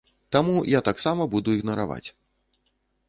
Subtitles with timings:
[0.35, 2.03] Таму я таксама буду ігнараваць.